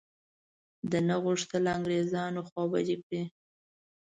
ده 0.89 0.99
نه 1.09 1.15
غوښتل 1.23 1.63
انګرېزان 1.75 2.33
خوابدي 2.47 2.95
کړي. 3.05 3.23